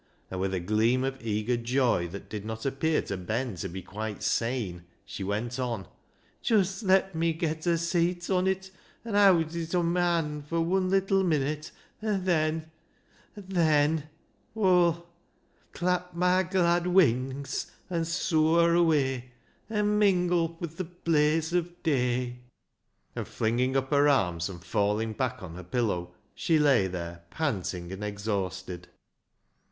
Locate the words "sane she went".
4.23-5.59